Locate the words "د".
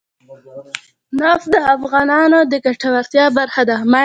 1.53-1.55, 2.51-2.53